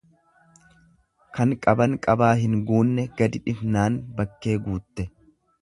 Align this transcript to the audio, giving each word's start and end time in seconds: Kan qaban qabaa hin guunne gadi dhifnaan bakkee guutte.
Kan 1.35 1.53
qaban 1.67 1.93
qabaa 2.07 2.31
hin 2.41 2.57
guunne 2.71 3.07
gadi 3.21 3.45
dhifnaan 3.49 4.03
bakkee 4.19 4.57
guutte. 4.69 5.11